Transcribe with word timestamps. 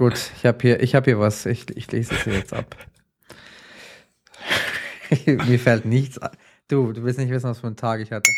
Gut, 0.00 0.30
ich 0.34 0.46
habe 0.46 0.58
hier, 0.62 0.82
ich 0.82 0.94
hab 0.94 1.04
hier 1.04 1.20
was. 1.20 1.44
Ich, 1.44 1.76
ich 1.76 1.92
lese 1.92 2.14
es 2.14 2.24
jetzt 2.24 2.54
ab. 2.54 2.74
Mir 5.26 5.58
fällt 5.58 5.84
nichts 5.84 6.16
ein. 6.16 6.30
Du, 6.68 6.94
du 6.94 7.02
willst 7.02 7.18
nicht 7.18 7.28
wissen, 7.28 7.50
was 7.50 7.60
für 7.60 7.66
einen 7.66 7.76
Tag 7.76 8.00
ich 8.00 8.10
hatte. 8.10 8.30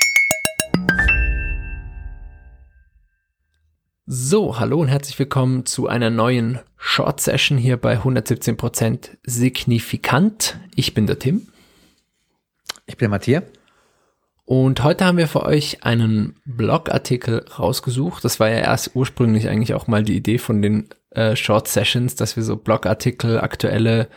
So, 4.07 4.59
hallo 4.59 4.81
und 4.81 4.89
herzlich 4.89 5.17
willkommen 5.21 5.65
zu 5.65 5.87
einer 5.87 6.11
neuen 6.11 6.59
Short 6.77 7.21
Session 7.21 7.59
hier 7.59 7.77
bei 7.77 7.97
117% 7.97 9.19
signifikant. 9.23 10.59
Ich 10.75 10.95
bin 10.95 11.07
der 11.07 11.21
Tim. 11.21 11.47
Ich 12.87 12.97
bin 12.97 13.09
Matthias. 13.09 13.45
Und 14.45 14.83
heute 14.83 15.05
haben 15.05 15.17
wir 15.17 15.29
für 15.29 15.45
euch 15.45 15.85
einen 15.85 16.41
Blogartikel 16.45 17.47
rausgesucht. 17.57 18.25
Das 18.25 18.41
war 18.41 18.49
ja 18.49 18.57
erst 18.57 18.97
ursprünglich 18.97 19.49
eigentlich 19.49 19.75
auch 19.75 19.87
mal 19.87 20.03
die 20.03 20.17
Idee 20.17 20.39
von 20.39 20.61
den 20.61 20.89
äh, 21.15 21.37
Short 21.37 21.69
Sessions, 21.69 22.15
dass 22.15 22.37
wir 22.37 22.43
so 22.43 22.57
Blogartikel, 22.57 23.41
aktuelle 23.41 24.09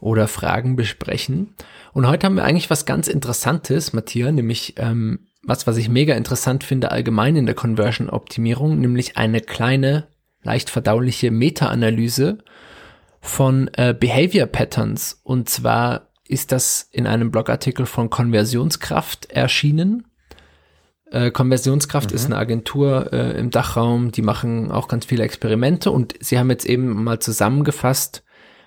oder 0.00 0.28
Fragen 0.28 0.76
besprechen. 0.76 1.54
Und 1.92 2.08
heute 2.08 2.26
haben 2.26 2.36
wir 2.36 2.44
eigentlich 2.44 2.70
was 2.70 2.86
ganz 2.86 3.08
Interessantes, 3.08 3.92
Matthias, 3.92 4.32
nämlich 4.32 4.74
ähm, 4.78 5.26
was, 5.42 5.66
was 5.66 5.76
ich 5.76 5.88
mega 5.88 6.14
interessant 6.14 6.64
finde 6.64 6.90
allgemein 6.90 7.36
in 7.36 7.46
der 7.46 7.54
Conversion-Optimierung, 7.54 8.78
nämlich 8.78 9.16
eine 9.16 9.40
kleine, 9.40 10.08
leicht 10.42 10.70
verdauliche 10.70 11.30
Meta-Analyse 11.30 12.38
von 13.20 13.70
äh, 13.74 13.94
Behavior 13.98 14.46
Patterns. 14.46 15.20
Und 15.22 15.48
zwar 15.48 16.08
ist 16.26 16.52
das 16.52 16.88
in 16.92 17.06
einem 17.06 17.30
Blogartikel 17.30 17.86
von 17.86 18.10
Konversionskraft 18.10 19.30
erschienen. 19.30 20.06
Äh, 21.10 21.30
Konversionskraft 21.30 22.10
mhm. 22.10 22.16
ist 22.16 22.26
eine 22.26 22.36
Agentur 22.36 23.12
äh, 23.12 23.38
im 23.38 23.50
Dachraum, 23.50 24.12
die 24.12 24.22
machen 24.22 24.70
auch 24.70 24.88
ganz 24.88 25.04
viele 25.04 25.24
Experimente 25.24 25.90
und 25.90 26.14
sie 26.20 26.38
haben 26.38 26.50
jetzt 26.50 26.66
eben 26.66 27.02
mal 27.02 27.18
zusammengefasst, 27.18 28.22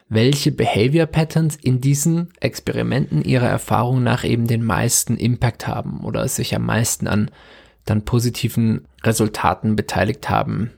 welche 0.10 0.52
Behavior 0.52 1.06
Patterns 1.06 1.56
in 1.56 1.80
diesen 1.80 2.30
Experimenten 2.40 3.24
ihrer 3.24 3.48
Erfahrung 3.48 4.04
nach 4.04 4.26
eben 4.26 4.48
den 4.48 4.64
meisten 4.64 5.18
Impact 5.18 5.68
haben 5.68 6.04
oder 6.04 6.28
sich 6.28 6.54
am 6.56 6.66
meisten 6.66 7.08
an 7.08 7.32
dann 7.86 8.06
positiven 8.06 8.88
Resultaten 9.04 9.76
beteiligt 9.76 10.30
haben. 10.30 10.72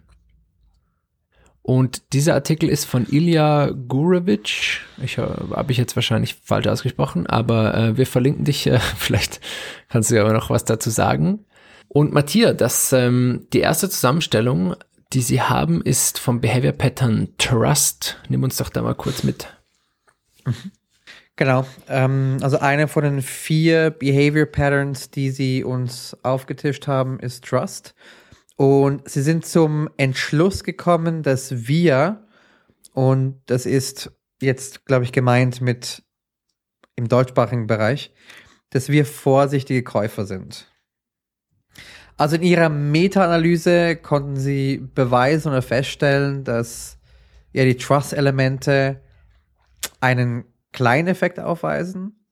Und 1.62 2.14
dieser 2.14 2.36
Artikel 2.36 2.70
ist 2.70 2.86
von 2.86 3.08
Ilya 3.10 3.72
Gurevich. 3.72 4.82
Ich 5.02 5.18
äh, 5.18 5.22
habe 5.22 5.72
ich 5.72 5.80
jetzt 5.80 5.96
wahrscheinlich 5.96 6.36
falsch 6.36 6.68
ausgesprochen, 6.68 7.26
aber 7.26 7.76
äh, 7.76 7.98
wir 7.98 8.06
verlinken 8.06 8.46
dich. 8.46 8.68
Äh, 8.68 8.80
vielleicht 8.98 9.42
kannst 9.90 10.12
du 10.12 10.16
ja 10.16 10.32
noch 10.32 10.52
was 10.52 10.64
dazu 10.64 10.92
sagen. 10.92 11.46
Und 11.88 12.14
Matthias, 12.14 12.58
das 12.58 12.94
ähm, 12.94 13.48
die 13.54 13.60
erste 13.60 13.90
Zusammenstellung, 13.90 14.76
die 15.14 15.22
sie 15.22 15.42
haben, 15.42 15.82
ist 15.82 16.20
vom 16.20 16.42
Behavior 16.42 16.74
Pattern 16.74 17.30
Trust. 17.38 18.18
Nimm 18.28 18.44
uns 18.44 18.58
doch 18.58 18.70
da 18.70 18.82
mal 18.82 18.96
kurz 18.96 19.24
mit. 19.24 19.48
Genau. 21.38 21.66
Ähm, 21.90 22.38
also 22.42 22.60
eine 22.60 22.88
von 22.88 23.04
den 23.04 23.22
vier 23.22 23.90
Behavior 23.92 24.46
Patterns, 24.46 25.12
die 25.12 25.32
sie 25.32 25.64
uns 25.64 26.16
aufgetischt 26.24 26.88
haben, 26.88 27.20
ist 27.20 27.46
Trust. 27.46 27.94
Und 28.56 29.08
sie 29.10 29.22
sind 29.22 29.46
zum 29.46 29.90
Entschluss 29.98 30.64
gekommen, 30.64 31.24
dass 31.24 31.68
wir, 31.68 32.26
und 32.94 33.42
das 33.48 33.66
ist 33.66 34.12
jetzt, 34.42 34.86
glaube 34.86 35.04
ich, 35.04 35.12
gemeint 35.12 35.60
mit 35.60 36.04
im 36.96 37.10
deutschsprachigen 37.10 37.68
Bereich, 37.68 38.14
dass 38.70 38.88
wir 38.88 39.06
vorsichtige 39.06 39.84
Käufer 39.84 40.26
sind. 40.26 40.68
Also 42.18 42.38
in 42.38 42.44
ihrer 42.44 42.70
Meta-Analyse 42.70 43.98
konnten 43.98 44.38
sie 44.38 44.78
beweisen 44.78 45.50
oder 45.50 45.62
feststellen, 45.62 46.44
dass 46.44 46.98
ja 47.52 47.66
die 47.66 47.76
Trust-Elemente 47.78 49.02
einen 50.00 50.46
kleinen 50.72 51.08
Effekt 51.08 51.40
aufweisen 51.40 52.26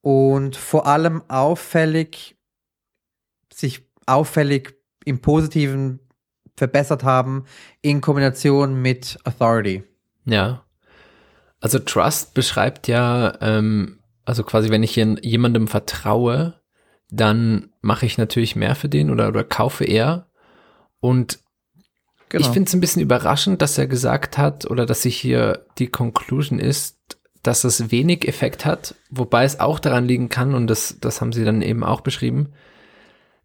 und 0.00 0.56
vor 0.56 0.86
allem 0.86 1.22
auffällig 1.28 2.36
sich 3.52 3.86
auffällig 4.06 4.74
im 5.04 5.20
Positiven 5.20 6.00
verbessert 6.56 7.04
haben 7.04 7.44
in 7.82 8.00
Kombination 8.00 8.80
mit 8.80 9.18
Authority. 9.24 9.84
Ja. 10.24 10.64
Also 11.60 11.78
Trust 11.78 12.34
beschreibt 12.34 12.88
ja, 12.88 13.36
ähm, 13.40 13.98
also 14.24 14.44
quasi, 14.44 14.70
wenn 14.70 14.82
ich 14.82 14.96
jemandem 14.96 15.68
vertraue, 15.68 16.57
dann 17.10 17.70
mache 17.80 18.06
ich 18.06 18.18
natürlich 18.18 18.56
mehr 18.56 18.74
für 18.74 18.88
den 18.88 19.10
oder, 19.10 19.28
oder 19.28 19.44
kaufe 19.44 19.84
eher. 19.84 20.26
Und 21.00 21.38
genau. 22.28 22.46
ich 22.46 22.52
finde 22.52 22.68
es 22.68 22.74
ein 22.74 22.80
bisschen 22.80 23.02
überraschend, 23.02 23.62
dass 23.62 23.78
er 23.78 23.86
gesagt 23.86 24.38
hat 24.38 24.70
oder 24.70 24.86
dass 24.86 25.02
sich 25.02 25.16
hier 25.16 25.64
die 25.78 25.88
Conclusion 25.88 26.58
ist, 26.58 26.98
dass 27.42 27.64
es 27.64 27.90
wenig 27.90 28.26
Effekt 28.26 28.64
hat, 28.64 28.94
wobei 29.10 29.44
es 29.44 29.60
auch 29.60 29.78
daran 29.78 30.06
liegen 30.06 30.28
kann, 30.28 30.54
und 30.54 30.66
das, 30.66 30.98
das 31.00 31.20
haben 31.20 31.32
sie 31.32 31.44
dann 31.44 31.62
eben 31.62 31.84
auch 31.84 32.00
beschrieben, 32.00 32.52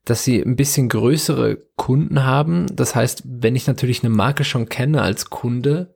dass 0.06 0.24
sie 0.24 0.42
ein 0.42 0.56
bisschen 0.56 0.90
größere 0.90 1.58
Kunden 1.76 2.26
haben. 2.26 2.68
Das 2.76 2.96
heißt, 2.96 3.24
wenn 3.26 3.56
ich 3.56 3.68
natürlich 3.68 4.04
eine 4.04 4.14
Marke 4.14 4.44
schon 4.44 4.68
kenne 4.68 5.02
als 5.02 5.30
Kunde, 5.30 5.96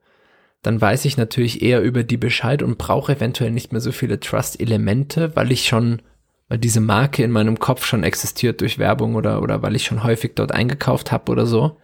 dann 0.61 0.79
weiß 0.79 1.05
ich 1.05 1.17
natürlich 1.17 1.61
eher 1.61 1.81
über 1.81 2.03
die 2.03 2.17
Bescheid 2.17 2.63
und 2.63 2.77
brauche 2.77 3.13
eventuell 3.13 3.51
nicht 3.51 3.71
mehr 3.71 3.81
so 3.81 3.91
viele 3.91 4.19
Trust-Elemente, 4.19 5.35
weil 5.35 5.51
ich 5.51 5.67
schon, 5.67 6.01
weil 6.47 6.57
diese 6.57 6.79
Marke 6.79 7.23
in 7.23 7.31
meinem 7.31 7.59
Kopf 7.59 7.85
schon 7.85 8.03
existiert 8.03 8.61
durch 8.61 8.79
Werbung 8.79 9.15
oder, 9.15 9.41
oder 9.41 9.61
weil 9.61 9.75
ich 9.75 9.85
schon 9.85 10.03
häufig 10.03 10.33
dort 10.35 10.51
eingekauft 10.51 11.11
habe 11.11 11.31
oder 11.31 11.45
so. 11.45 11.77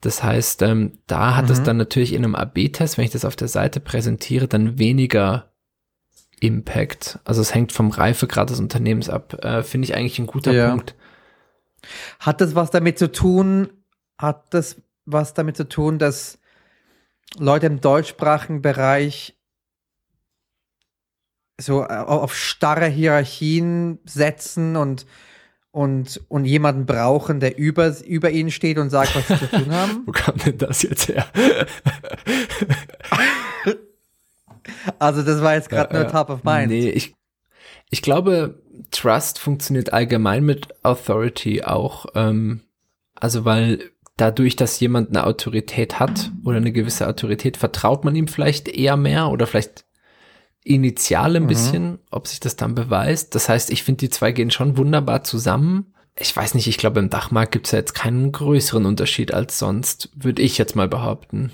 Das 0.00 0.22
heißt, 0.22 0.62
ähm, 0.62 0.98
da 1.06 1.36
hat 1.36 1.46
mhm. 1.46 1.52
es 1.52 1.62
dann 1.62 1.76
natürlich 1.76 2.14
in 2.14 2.24
einem 2.24 2.34
AB-Test, 2.34 2.96
wenn 2.96 3.04
ich 3.04 3.10
das 3.10 3.24
auf 3.24 3.36
der 3.36 3.48
Seite 3.48 3.80
präsentiere, 3.80 4.48
dann 4.48 4.78
weniger 4.78 5.52
Impact. 6.40 7.18
Also 7.24 7.42
es 7.42 7.54
hängt 7.54 7.72
vom 7.72 7.90
Reifegrad 7.90 8.50
des 8.50 8.60
Unternehmens 8.60 9.10
ab. 9.10 9.44
Äh, 9.44 9.62
Finde 9.62 9.84
ich 9.84 9.94
eigentlich 9.94 10.18
ein 10.18 10.26
guter 10.26 10.52
ja. 10.52 10.70
Punkt. 10.70 10.94
Hat 12.18 12.40
das 12.40 12.54
was 12.54 12.70
damit 12.70 12.98
zu 12.98 13.12
tun, 13.12 13.70
hat 14.18 14.52
das 14.52 14.80
was 15.04 15.34
damit 15.34 15.56
zu 15.56 15.68
tun, 15.68 15.98
dass 15.98 16.38
Leute 17.38 17.66
im 17.66 17.80
deutschsprachigen 17.80 18.62
Bereich 18.62 19.36
so 21.60 21.82
äh, 21.82 21.86
auf 21.86 22.34
starre 22.34 22.86
Hierarchien 22.86 23.98
setzen 24.04 24.76
und 24.76 25.06
und, 25.72 26.20
und 26.28 26.46
jemanden 26.46 26.84
brauchen, 26.84 27.38
der 27.38 27.56
über, 27.56 27.94
über 28.04 28.30
ihnen 28.30 28.50
steht 28.50 28.76
und 28.76 28.90
sagt, 28.90 29.14
was 29.14 29.28
sie 29.28 29.38
zu 29.38 29.50
tun 29.50 29.70
haben. 29.70 30.02
Wo 30.06 30.10
kam 30.10 30.36
denn 30.38 30.58
das 30.58 30.82
jetzt 30.82 31.06
her? 31.06 31.28
also 34.98 35.22
das 35.22 35.40
war 35.42 35.54
jetzt 35.54 35.70
gerade 35.70 35.94
ja, 35.94 36.02
nur 36.02 36.10
top 36.10 36.30
of 36.30 36.42
mind. 36.42 36.70
Nee, 36.70 36.90
ich, 36.90 37.14
ich 37.88 38.02
glaube, 38.02 38.60
Trust 38.90 39.38
funktioniert 39.38 39.92
allgemein 39.92 40.44
mit 40.44 40.84
Authority 40.84 41.62
auch. 41.62 42.06
Ähm, 42.16 42.62
also 43.14 43.44
weil 43.44 43.92
dadurch, 44.16 44.56
dass 44.56 44.80
jemand 44.80 45.10
eine 45.10 45.24
Autorität 45.24 46.00
hat 46.00 46.32
oder 46.44 46.56
eine 46.56 46.72
gewisse 46.72 47.06
Autorität, 47.06 47.56
vertraut 47.56 48.04
man 48.04 48.16
ihm 48.16 48.26
vielleicht 48.26 48.66
eher 48.68 48.96
mehr 48.96 49.28
oder 49.28 49.46
vielleicht 49.46 49.84
initial 50.74 51.36
ein 51.36 51.44
mhm. 51.44 51.48
bisschen, 51.48 51.98
ob 52.10 52.28
sich 52.28 52.40
das 52.40 52.56
dann 52.56 52.74
beweist. 52.74 53.34
Das 53.34 53.48
heißt, 53.48 53.70
ich 53.70 53.82
finde, 53.82 53.98
die 53.98 54.10
zwei 54.10 54.32
gehen 54.32 54.50
schon 54.50 54.76
wunderbar 54.76 55.24
zusammen. 55.24 55.94
Ich 56.16 56.34
weiß 56.34 56.54
nicht, 56.54 56.66
ich 56.66 56.78
glaube, 56.78 57.00
im 57.00 57.10
Dachmarkt 57.10 57.52
gibt 57.52 57.66
es 57.66 57.72
ja 57.72 57.78
jetzt 57.78 57.94
keinen 57.94 58.32
größeren 58.32 58.86
Unterschied 58.86 59.32
als 59.32 59.58
sonst, 59.58 60.10
würde 60.14 60.42
ich 60.42 60.58
jetzt 60.58 60.76
mal 60.76 60.88
behaupten. 60.88 61.50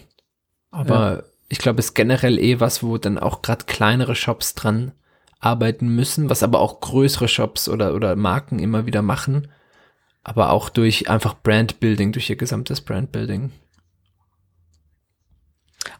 Aber 0.70 1.16
ja. 1.16 1.22
ich 1.48 1.58
glaube, 1.58 1.80
es 1.80 1.86
ist 1.86 1.94
generell 1.94 2.38
eh 2.38 2.60
was, 2.60 2.82
wo 2.82 2.98
dann 2.98 3.18
auch 3.18 3.42
gerade 3.42 3.64
kleinere 3.64 4.14
Shops 4.14 4.54
dran 4.54 4.92
arbeiten 5.38 5.88
müssen, 5.88 6.28
was 6.28 6.42
aber 6.42 6.60
auch 6.60 6.80
größere 6.80 7.28
Shops 7.28 7.68
oder, 7.68 7.94
oder 7.94 8.16
Marken 8.16 8.58
immer 8.58 8.86
wieder 8.86 9.02
machen. 9.02 9.48
Aber 10.24 10.50
auch 10.50 10.68
durch 10.68 11.08
einfach 11.08 11.36
Brandbuilding, 11.40 12.12
durch 12.12 12.28
ihr 12.28 12.36
gesamtes 12.36 12.80
Brandbuilding. 12.80 13.52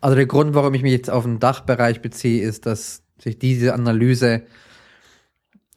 Also 0.00 0.16
der 0.16 0.26
Grund, 0.26 0.54
warum 0.54 0.74
ich 0.74 0.82
mich 0.82 0.93
jetzt 0.93 1.11
auf 1.11 1.25
den 1.25 1.38
Dachbereich 1.38 2.02
beziehe, 2.02 2.43
ist, 2.43 2.66
dass 2.66 3.02
sich 3.19 3.38
diese 3.38 3.75
Analyse 3.75 4.43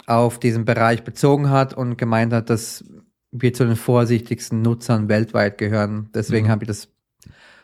auf 0.05 0.39
diesen 0.39 0.65
Bereich 0.65 1.03
bezogen 1.03 1.49
hat 1.49 1.73
und 1.73 1.97
gemeint 1.97 2.33
hat, 2.33 2.49
dass 2.49 2.83
wir 3.31 3.53
zu 3.53 3.65
den 3.65 3.75
vorsichtigsten 3.75 4.61
Nutzern 4.61 5.07
weltweit 5.07 5.57
gehören. 5.57 6.09
Deswegen 6.13 6.47
mhm. 6.47 6.51
habe 6.51 6.63
ich 6.63 6.67
das 6.67 6.87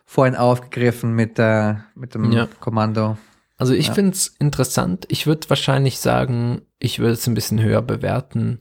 vorhin 0.05 0.35
aufgegriffen 0.35 1.13
mit, 1.13 1.37
der, 1.37 1.85
mit 1.95 2.13
dem 2.13 2.31
ja. 2.31 2.47
Kommando. 2.59 3.17
Also 3.57 3.73
ich 3.73 3.87
ja. 3.87 3.93
finde 3.93 4.11
es 4.11 4.27
interessant. 4.27 5.05
Ich 5.09 5.25
würde 5.25 5.49
wahrscheinlich 5.49 5.99
sagen, 5.99 6.61
ich 6.77 6.99
würde 6.99 7.13
es 7.13 7.25
ein 7.27 7.33
bisschen 7.33 7.61
höher 7.61 7.81
bewerten, 7.81 8.59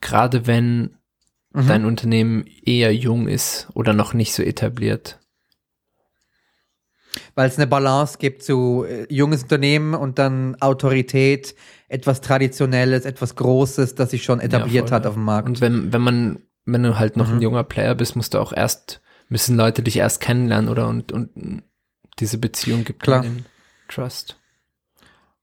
gerade 0.00 0.46
wenn 0.46 0.96
mhm. 1.52 1.66
dein 1.66 1.84
Unternehmen 1.84 2.44
eher 2.64 2.94
jung 2.94 3.26
ist 3.26 3.68
oder 3.74 3.92
noch 3.92 4.14
nicht 4.14 4.34
so 4.34 4.42
etabliert. 4.42 5.18
Weil 7.34 7.48
es 7.48 7.56
eine 7.58 7.66
Balance 7.66 8.18
gibt 8.18 8.42
zu 8.42 8.84
äh, 8.88 9.06
junges 9.12 9.44
Unternehmen 9.44 9.94
und 9.94 10.18
dann 10.18 10.56
Autorität, 10.60 11.54
etwas 11.88 12.20
Traditionelles, 12.20 13.04
etwas 13.04 13.36
Großes, 13.36 13.94
das 13.94 14.10
sich 14.10 14.24
schon 14.24 14.40
etabliert 14.40 14.90
ja, 14.90 14.96
hat 14.96 15.06
auf 15.06 15.14
dem 15.14 15.24
Markt. 15.24 15.48
Und 15.48 15.60
wenn, 15.60 15.92
wenn 15.92 16.00
man, 16.00 16.38
wenn 16.64 16.82
du 16.82 16.98
halt 16.98 17.16
noch 17.16 17.28
mhm. 17.28 17.34
ein 17.36 17.42
junger 17.42 17.64
Player 17.64 17.94
bist, 17.94 18.16
musst 18.16 18.34
du 18.34 18.38
auch 18.38 18.52
erst, 18.52 19.00
müssen 19.28 19.56
Leute 19.56 19.82
dich 19.82 19.96
erst 19.96 20.20
kennenlernen 20.20 20.68
oder 20.68 20.88
und, 20.88 21.12
und 21.12 21.62
diese 22.18 22.38
Beziehung 22.38 22.84
gibt 22.84 23.02
Klar. 23.02 23.24
Trust. 23.88 24.38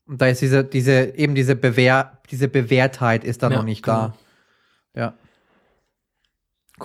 Und 0.06 0.22
da 0.22 0.28
ist 0.28 0.42
diese, 0.42 0.64
diese, 0.64 1.16
eben 1.16 1.36
diese 1.36 1.56
Bewehr, 1.56 2.22
diese 2.32 2.48
Bewährtheit 2.48 3.24
ist 3.24 3.44
da 3.44 3.50
Ja, 3.50 3.58
noch 3.58 3.64
nicht 3.64 3.84
genau. 3.84 4.14
da. 4.94 5.00
Ja. 5.00 5.14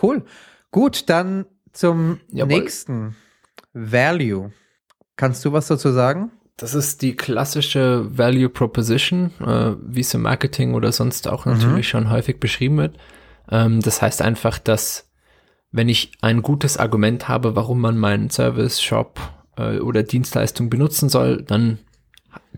Cool. 0.00 0.24
Gut, 0.70 1.08
dann 1.08 1.46
zum 1.72 2.20
Jawohl. 2.28 2.60
nächsten. 2.60 3.16
Value. 3.72 4.52
Kannst 5.16 5.44
du 5.44 5.52
was 5.52 5.66
dazu 5.68 5.90
sagen? 5.92 6.30
Das 6.56 6.74
ist 6.74 7.02
die 7.02 7.16
klassische 7.16 8.06
Value 8.16 8.48
Proposition, 8.48 9.30
äh, 9.40 9.74
wie 9.82 10.00
es 10.00 10.14
im 10.14 10.22
Marketing 10.22 10.74
oder 10.74 10.90
sonst 10.92 11.28
auch 11.28 11.44
natürlich 11.44 11.88
schon 11.88 12.10
häufig 12.10 12.40
beschrieben 12.40 12.78
wird. 12.78 12.96
Ähm, 13.50 13.80
das 13.80 14.00
heißt 14.00 14.22
einfach, 14.22 14.58
dass 14.58 15.10
wenn 15.70 15.88
ich 15.90 16.12
ein 16.22 16.40
gutes 16.40 16.78
Argument 16.78 17.28
habe, 17.28 17.56
warum 17.56 17.80
man 17.80 17.98
meinen 17.98 18.30
Service, 18.30 18.80
Shop 18.80 19.20
äh, 19.58 19.78
oder 19.78 20.02
Dienstleistung 20.02 20.70
benutzen 20.70 21.10
soll, 21.10 21.42
dann 21.42 21.78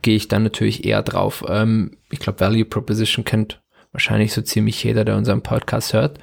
gehe 0.02 0.16
ich 0.16 0.28
dann 0.28 0.44
natürlich 0.44 0.84
eher 0.84 1.02
drauf. 1.02 1.44
Ähm, 1.48 1.96
ich 2.10 2.20
glaube, 2.20 2.40
Value 2.40 2.64
Proposition 2.64 3.24
kennt 3.24 3.60
wahrscheinlich 3.92 4.32
so 4.32 4.42
ziemlich 4.42 4.82
jeder, 4.84 5.04
der 5.04 5.16
unseren 5.16 5.42
Podcast 5.42 5.92
hört. 5.92 6.18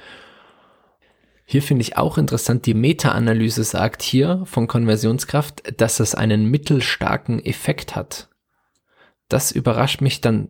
Hier 1.48 1.62
finde 1.62 1.82
ich 1.82 1.96
auch 1.96 2.18
interessant, 2.18 2.66
die 2.66 2.74
Meta-Analyse 2.74 3.62
sagt 3.62 4.02
hier 4.02 4.42
von 4.46 4.66
Konversionskraft, 4.66 5.80
dass 5.80 6.00
es 6.00 6.16
einen 6.16 6.50
mittelstarken 6.50 7.38
Effekt 7.44 7.94
hat. 7.94 8.28
Das 9.28 9.52
überrascht 9.52 10.00
mich 10.00 10.20
dann. 10.20 10.48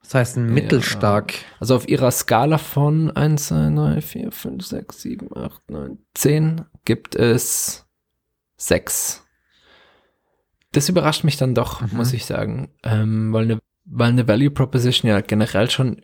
Das 0.00 0.14
heißt, 0.14 0.36
ein 0.38 0.52
mittelstark. 0.52 1.34
Also 1.60 1.76
auf 1.76 1.86
ihrer 1.86 2.10
Skala 2.10 2.56
von 2.56 3.10
1, 3.10 3.48
2, 3.48 3.70
3, 3.74 4.00
4, 4.00 4.32
5, 4.32 4.66
6, 4.66 5.02
7, 5.02 5.36
8, 5.36 5.70
9, 5.70 5.98
10 6.14 6.64
gibt 6.86 7.14
es 7.14 7.86
6. 8.56 9.24
Das 10.72 10.88
überrascht 10.88 11.24
mich 11.24 11.36
dann 11.36 11.54
doch, 11.54 11.82
muss 11.92 12.14
ich 12.14 12.24
sagen. 12.24 12.70
Ähm, 12.82 13.34
weil, 13.34 13.44
eine, 13.44 13.58
weil 13.84 14.08
eine 14.08 14.26
Value 14.26 14.50
Proposition 14.50 15.10
ja 15.10 15.20
generell 15.20 15.68
schon 15.70 16.00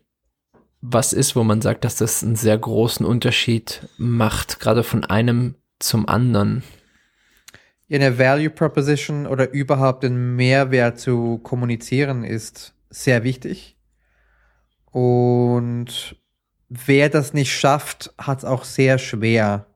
was 0.80 1.12
ist, 1.12 1.34
wo 1.34 1.44
man 1.44 1.60
sagt, 1.60 1.84
dass 1.84 1.96
das 1.96 2.22
einen 2.22 2.36
sehr 2.36 2.56
großen 2.56 3.04
Unterschied 3.04 3.88
macht, 3.96 4.60
gerade 4.60 4.84
von 4.84 5.04
einem 5.04 5.56
zum 5.78 6.08
anderen. 6.08 6.62
Eine 7.90 8.18
Value 8.18 8.50
Proposition 8.50 9.26
oder 9.26 9.50
überhaupt 9.50 10.02
den 10.02 10.36
Mehrwert 10.36 11.00
zu 11.00 11.38
kommunizieren 11.38 12.22
ist 12.22 12.74
sehr 12.90 13.24
wichtig. 13.24 13.76
Und 14.90 16.16
wer 16.68 17.08
das 17.08 17.34
nicht 17.34 17.52
schafft, 17.52 18.12
hat 18.18 18.38
es 18.38 18.44
auch 18.44 18.64
sehr 18.64 18.98
schwer 18.98 19.66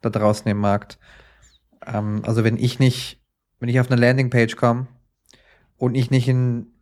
da 0.00 0.10
draußen 0.10 0.50
im 0.50 0.58
Markt. 0.58 0.98
Ähm, 1.86 2.22
also 2.24 2.44
wenn 2.44 2.56
ich 2.56 2.78
nicht, 2.78 3.20
wenn 3.58 3.68
ich 3.68 3.80
auf 3.80 3.90
eine 3.90 4.00
Landingpage 4.00 4.56
komme 4.56 4.88
und 5.76 5.94
ich 5.94 6.10
nicht 6.10 6.28
in, 6.28 6.72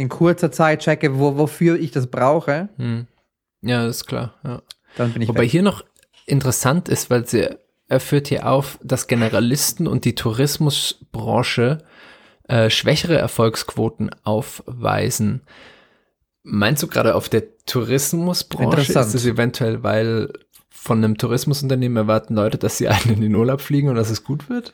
in 0.00 0.08
kurzer 0.08 0.50
Zeit 0.50 0.80
checke, 0.80 1.18
wo, 1.18 1.36
wofür 1.36 1.78
ich 1.78 1.90
das 1.90 2.06
brauche, 2.08 2.68
Hm. 2.76 3.06
Ja, 3.62 3.86
ist 3.86 4.06
klar. 4.06 4.34
Ja. 4.42 4.62
dann 4.96 5.12
bin 5.12 5.20
ich 5.22 5.28
Wobei 5.28 5.42
weg. 5.42 5.50
hier 5.50 5.62
noch 5.62 5.84
interessant 6.24 6.88
ist, 6.88 7.10
weil 7.10 7.26
sie, 7.26 7.48
er 7.88 8.00
führt 8.00 8.28
hier 8.28 8.46
auf, 8.48 8.78
dass 8.82 9.06
Generalisten 9.06 9.86
und 9.86 10.06
die 10.06 10.14
Tourismusbranche 10.14 11.78
äh, 12.48 12.70
schwächere 12.70 13.18
Erfolgsquoten 13.18 14.10
aufweisen. 14.24 15.42
Meinst 16.42 16.82
du 16.82 16.86
gerade 16.86 17.14
auf 17.14 17.28
der 17.28 17.54
Tourismusbranche? 17.66 18.80
Interessant. 18.80 19.08
Ist 19.08 19.14
es 19.14 19.26
eventuell, 19.26 19.82
weil 19.82 20.32
von 20.70 21.04
einem 21.04 21.18
Tourismusunternehmen 21.18 21.98
erwarten 21.98 22.34
Leute, 22.34 22.56
dass 22.56 22.78
sie 22.78 22.88
einen 22.88 23.10
in 23.14 23.20
den 23.20 23.34
Urlaub 23.34 23.60
fliegen 23.60 23.90
und 23.90 23.96
dass 23.96 24.08
es 24.08 24.24
gut 24.24 24.48
wird? 24.48 24.72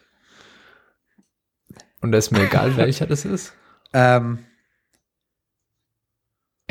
Und 2.01 2.13
da 2.13 2.19
ist 2.19 2.31
mir 2.31 2.45
egal, 2.45 2.77
welcher 2.77 3.07
das 3.07 3.25
ist? 3.25 3.53
Ähm, 3.93 4.39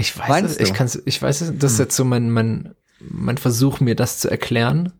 Ich 0.06 0.18
weiß 0.18 0.30
Meinst 0.30 0.56
es, 0.56 0.60
ich 0.60 0.70
du? 0.70 0.76
kann's, 0.76 1.02
ich 1.06 1.22
weiß 1.22 1.42
es, 1.42 1.58
das 1.58 1.74
ist 1.74 1.80
jetzt 1.80 1.96
so 1.96 2.06
mein, 2.06 2.30
mein, 2.30 2.76
mein 3.00 3.38
Versuch, 3.38 3.80
mir 3.80 3.96
das 3.96 4.20
zu 4.20 4.30
erklären. 4.30 4.94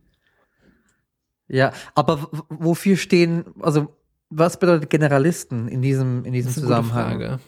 ja, 1.48 1.72
aber 1.94 2.30
wofür 2.50 2.98
stehen, 2.98 3.46
also 3.62 3.96
was 4.30 4.60
bedeutet 4.60 4.90
Generalisten 4.90 5.68
in 5.68 5.82
diesem, 5.82 6.26
in 6.26 6.34
diesem 6.34 6.50
Das 6.54 6.58
ist 6.58 6.64
eine 6.64 6.76
gute 6.76 6.88
Zusammenhang? 6.88 7.20
Frage. 7.20 7.40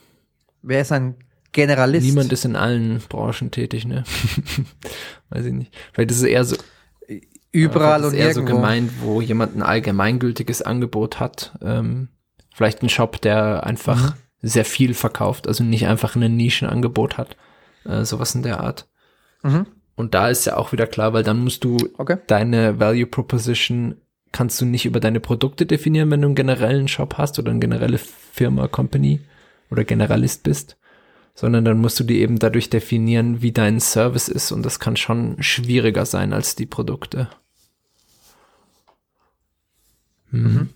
Wer 0.62 0.82
ist 0.82 0.92
ein 0.92 1.16
Generalist? 1.52 2.06
Niemand 2.06 2.32
ist 2.32 2.46
in 2.46 2.56
allen 2.56 3.00
Branchen 3.10 3.50
tätig, 3.52 3.86
ne? 3.86 4.04
Weiß 5.30 5.46
ich 5.46 5.54
nicht. 5.54 5.74
Vielleicht 5.94 6.12
ist 6.12 6.18
es 6.18 6.24
eher 6.24 6.44
so, 6.46 6.56
überall 7.52 8.00
vielleicht 8.02 8.14
ist 8.14 8.14
und 8.14 8.26
eher 8.28 8.34
so 8.34 8.40
irgendwo. 8.42 8.56
gemeint, 8.58 8.92
wo 9.02 9.22
jemand 9.22 9.56
ein 9.56 9.64
allgemeingültiges 9.64 10.62
Angebot 10.62 11.20
hat. 11.20 11.58
Ähm, 11.62 12.10
vielleicht 12.54 12.84
ein 12.84 12.90
Shop, 12.90 13.20
der 13.22 13.66
einfach 13.66 14.12
Mhm. 14.12 14.18
sehr 14.44 14.66
viel 14.66 14.94
verkauft, 14.94 15.48
also 15.48 15.64
nicht 15.64 15.88
einfach 15.88 16.16
ein 16.16 16.36
Nischenangebot 16.36 17.18
hat. 17.18 17.38
Äh, 17.88 18.06
sowas 18.06 18.36
in 18.36 18.44
der 18.44 18.60
Art. 18.60 18.88
Mhm. 19.44 19.68
Und 19.96 20.14
da 20.14 20.30
ist 20.30 20.46
ja 20.46 20.58
auch 20.58 20.72
wieder 20.72 20.88
klar, 20.88 21.14
weil 21.14 21.24
dann 21.24 21.44
musst 21.44 21.64
du 21.64 21.78
Okay. 21.98 22.18
deine 22.28 22.80
Value 22.80 23.08
Proposition 23.08 23.96
kannst 24.32 24.60
du 24.62 24.66
nicht 24.66 24.86
über 24.86 25.00
deine 25.00 25.20
Produkte 25.20 25.66
definieren, 25.66 26.12
wenn 26.12 26.22
du 26.22 26.28
einen 26.28 26.36
generellen 26.36 26.88
Shop 26.88 27.16
hast 27.18 27.40
oder 27.40 27.52
eine 27.52 27.60
generelle 27.60 27.98
Firma, 27.98 28.68
Company 28.68 29.22
oder 29.72 29.84
Generalist 29.86 30.44
bist, 30.44 30.78
sondern 31.34 31.66
dann 31.66 31.80
musst 31.80 32.00
du 32.00 32.04
die 32.04 32.20
eben 32.20 32.38
dadurch 32.38 32.70
definieren, 32.70 33.42
wie 33.42 33.52
dein 33.52 33.80
Service 33.80 34.28
ist 34.28 34.52
und 34.52 34.64
das 34.64 34.80
kann 34.80 34.98
schon 34.98 35.42
schwieriger 35.42 36.06
sein 36.06 36.34
als 36.34 36.56
die 36.56 36.66
Produkte. 36.66 37.30
Mhm. 40.30 40.70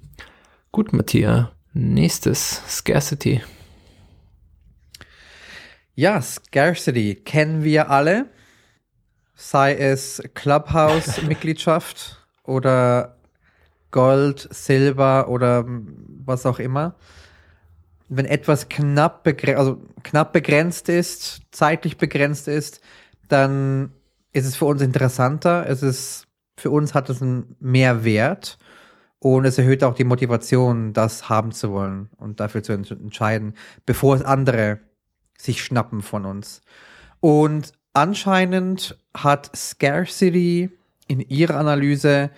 Gut, 0.72 0.94
Matthias. 0.94 1.48
Nächstes, 1.74 2.62
Scarcity. 2.68 3.42
Ja, 6.02 6.20
Scarcity 6.20 7.14
kennen 7.14 7.64
wir 7.64 7.92
alle. 7.92 8.26
Sei 9.36 9.76
es 9.76 10.20
Clubhouse-Mitgliedschaft 10.34 12.26
oder 12.44 13.18
Gold, 13.92 14.48
Silber 14.50 15.28
oder 15.30 15.64
was 15.68 16.48
auch 16.48 16.58
immer. 16.58 16.96
Wenn 18.10 18.26
etwas 18.26 18.68
knapp, 18.68 19.24
begre 19.24 19.58
also 19.58 19.80
knapp 20.02 20.34
begrenzt 20.34 20.90
ist, 20.90 21.44
zeitlich 21.52 22.00
begrenzt 22.00 22.48
ist, 22.48 22.82
dann 23.28 23.92
ist 24.34 24.48
es 24.48 24.56
für 24.56 24.66
uns 24.66 24.82
interessanter. 24.82 25.70
Es 25.70 25.84
ist, 25.84 26.26
für 26.58 26.72
uns 26.72 26.96
hat 26.96 27.12
es 27.12 27.22
einen 27.22 27.56
Mehrwert 27.60 28.58
und 29.20 29.46
es 29.46 29.60
erhöht 29.60 29.84
auch 29.84 29.94
die 29.94 30.04
Motivation, 30.04 30.94
das 30.94 31.30
haben 31.30 31.52
zu 31.52 31.72
wollen 31.72 32.10
und 32.18 32.40
dafür 32.40 32.64
zu 32.64 32.74
ent- 32.74 32.90
entscheiden, 32.90 33.54
bevor 33.86 34.16
es 34.16 34.24
andere 34.24 34.80
sich 35.44 35.64
schnappen 35.64 36.02
von 36.02 36.26
uns. 36.26 36.62
Und 37.20 37.74
anscheinend 37.94 38.98
hat 39.16 39.56
Scarcity 39.56 40.70
in 41.08 41.20
ihrer 41.20 41.58
Analyse 41.58 42.30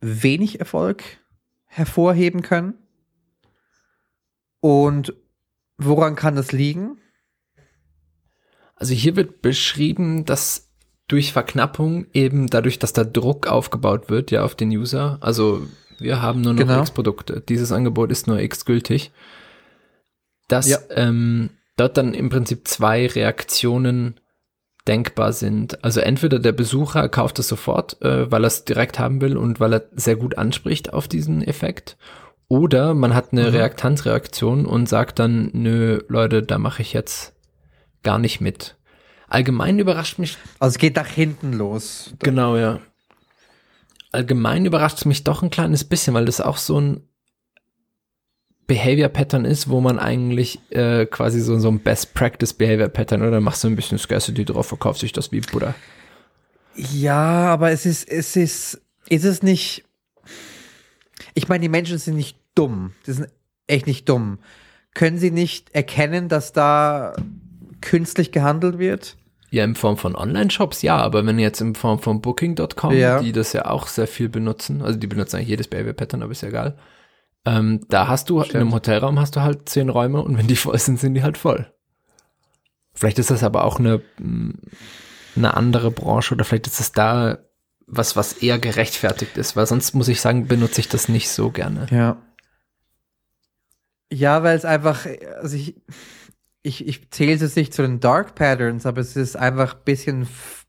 wenig 0.00 0.60
Erfolg 0.60 1.02
hervorheben 1.66 2.42
können. 2.42 2.74
Und 4.60 5.14
woran 5.76 6.16
kann 6.16 6.36
das 6.36 6.52
liegen? 6.52 6.98
Also 8.74 8.94
hier 8.94 9.16
wird 9.16 9.42
beschrieben, 9.42 10.24
dass 10.24 10.68
durch 11.08 11.32
Verknappung 11.32 12.06
eben 12.12 12.48
dadurch, 12.48 12.78
dass 12.78 12.92
da 12.92 13.02
Druck 13.02 13.46
aufgebaut 13.46 14.10
wird, 14.10 14.30
ja, 14.30 14.44
auf 14.44 14.54
den 14.54 14.70
User. 14.70 15.18
Also 15.20 15.66
wir 15.98 16.22
haben 16.22 16.42
nur 16.42 16.52
noch 16.52 16.60
Genau. 16.60 16.80
X 16.80 16.90
Produkte. 16.90 17.40
Dieses 17.40 17.72
Angebot 17.72 18.12
ist 18.12 18.26
nur 18.26 18.38
X 18.38 18.64
gültig. 18.64 19.10
Dass 20.48 20.68
Ja. 20.68 20.78
ähm, 20.90 21.50
dort 21.78 21.96
dann 21.96 22.12
im 22.14 22.28
Prinzip 22.28 22.68
zwei 22.68 23.06
Reaktionen 23.06 24.20
denkbar 24.86 25.32
sind. 25.32 25.82
Also 25.84 26.00
entweder 26.00 26.38
der 26.38 26.52
Besucher 26.52 27.08
kauft 27.08 27.38
es 27.38 27.48
sofort, 27.48 28.00
äh, 28.02 28.30
weil 28.30 28.44
er 28.44 28.48
es 28.48 28.64
direkt 28.64 28.98
haben 28.98 29.20
will 29.20 29.36
und 29.36 29.60
weil 29.60 29.74
er 29.74 29.84
sehr 29.92 30.16
gut 30.16 30.38
anspricht 30.38 30.92
auf 30.92 31.08
diesen 31.08 31.42
Effekt. 31.42 31.96
Oder 32.48 32.94
man 32.94 33.14
hat 33.14 33.32
eine 33.32 33.42
Mhm. 33.42 33.48
Reaktanzreaktion 33.56 34.64
und 34.64 34.88
sagt 34.88 35.18
dann, 35.18 35.50
nö, 35.52 36.00
Leute, 36.08 36.42
da 36.42 36.56
mache 36.58 36.80
ich 36.82 36.94
jetzt 36.94 37.34
gar 38.02 38.18
nicht 38.18 38.40
mit. 38.40 38.76
Allgemein 39.28 39.78
überrascht 39.78 40.18
mich, 40.18 40.38
Also 40.58 40.74
es 40.74 40.78
geht 40.78 40.96
nach 40.96 41.06
hinten 41.06 41.52
los. 41.52 42.14
genau, 42.20 42.56
ja. 42.56 42.80
Allgemein 44.10 44.64
überrascht 44.64 44.98
es 44.98 45.04
mich 45.04 45.24
doch 45.24 45.42
ein 45.42 45.50
kleines 45.50 45.84
bisschen, 45.84 46.14
weil 46.14 46.24
das 46.24 46.40
auch 46.40 46.56
so 46.56 46.80
ein 46.80 47.07
Behavior 48.68 49.08
Pattern 49.08 49.44
ist, 49.44 49.68
wo 49.68 49.80
man 49.80 49.98
eigentlich 49.98 50.60
äh, 50.70 51.06
quasi 51.06 51.40
so, 51.40 51.58
so 51.58 51.68
ein 51.68 51.80
Best 51.80 52.14
Practice 52.14 52.52
Behavior 52.52 52.88
Pattern 52.88 53.22
oder 53.22 53.40
machst 53.40 53.64
du 53.64 53.68
ein 53.68 53.74
bisschen 53.74 53.98
Scarcity 53.98 54.44
drauf, 54.44 54.66
verkauft 54.68 55.00
sich 55.00 55.12
das 55.12 55.32
wie 55.32 55.40
Buddha. 55.40 55.74
Ja, 56.76 57.46
aber 57.46 57.70
es 57.72 57.86
ist, 57.86 58.08
es 58.08 58.36
ist, 58.36 58.80
ist 59.08 59.24
es 59.24 59.42
nicht. 59.42 59.84
Ich 61.34 61.48
meine, 61.48 61.62
die 61.62 61.68
Menschen 61.68 61.98
sind 61.98 62.14
nicht 62.16 62.36
dumm. 62.54 62.92
Die 63.06 63.12
sind 63.12 63.28
echt 63.66 63.86
nicht 63.86 64.08
dumm. 64.08 64.38
Können 64.94 65.18
sie 65.18 65.30
nicht 65.30 65.74
erkennen, 65.74 66.28
dass 66.28 66.52
da 66.52 67.16
künstlich 67.80 68.32
gehandelt 68.32 68.78
wird? 68.78 69.16
Ja, 69.50 69.64
in 69.64 69.76
Form 69.76 69.96
von 69.96 70.14
Online-Shops, 70.14 70.82
ja, 70.82 70.96
aber 70.98 71.24
wenn 71.24 71.38
jetzt 71.38 71.60
in 71.62 71.74
Form 71.74 72.00
von 72.00 72.20
Booking.com, 72.20 72.92
Ja. 72.94 73.20
die 73.22 73.32
das 73.32 73.54
ja 73.54 73.64
auch 73.64 73.86
sehr 73.86 74.06
viel 74.06 74.28
benutzen, 74.28 74.82
also 74.82 74.98
die 74.98 75.06
benutzen 75.06 75.36
eigentlich 75.36 75.48
jedes 75.48 75.68
Behavior 75.68 75.94
Pattern, 75.94 76.22
aber 76.22 76.32
ist 76.32 76.42
ja 76.42 76.48
egal, 76.48 76.76
Ähm, 77.48 77.80
da 77.88 78.08
hast 78.08 78.28
du, 78.30 78.38
in 78.40 78.44
Stimmt. 78.44 78.60
einem 78.60 78.74
Hotelraum 78.74 79.18
hast 79.18 79.36
du 79.36 79.40
halt 79.42 79.68
zehn 79.68 79.88
Räume 79.88 80.20
und 80.22 80.36
wenn 80.36 80.46
die 80.46 80.56
voll 80.56 80.78
sind, 80.78 80.98
sind 81.00 81.14
die 81.14 81.22
halt 81.22 81.38
voll. 81.38 81.72
Vielleicht 82.94 83.18
ist 83.18 83.30
das 83.30 83.42
aber 83.42 83.64
auch 83.64 83.78
eine, 83.78 84.02
mh, 84.18 84.54
eine 85.36 85.54
andere 85.56 85.90
Branche 85.90 86.34
oder 86.34 86.44
vielleicht 86.44 86.66
ist 86.66 86.80
es 86.80 86.92
da 86.92 87.38
was, 87.86 88.16
was 88.16 88.34
eher 88.34 88.58
gerechtfertigt 88.58 89.38
ist, 89.38 89.56
weil 89.56 89.66
sonst 89.66 89.94
muss 89.94 90.08
ich 90.08 90.20
sagen, 90.20 90.46
benutze 90.46 90.80
ich 90.80 90.88
das 90.88 91.08
nicht 91.08 91.30
so 91.30 91.50
gerne. 91.50 91.86
Ja. 91.90 92.16
Ja, 94.12 94.42
weil 94.42 94.56
es 94.56 94.64
einfach, 94.64 95.06
also 95.40 95.56
ich, 95.56 95.76
ich, 96.62 96.86
ich 96.86 97.10
zähle 97.10 97.32
es 97.34 97.40
jetzt 97.40 97.56
nicht 97.56 97.72
zu 97.72 97.82
den 97.82 98.00
Dark 98.00 98.34
Patterns, 98.34 98.84
aber 98.84 99.00
es 99.00 99.16
ist 99.16 99.36
einfach 99.36 99.74
ein 99.74 99.84
bisschen. 99.84 100.22
f- 100.22 100.66